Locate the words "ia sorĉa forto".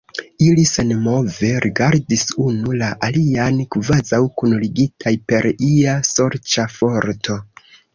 5.73-7.43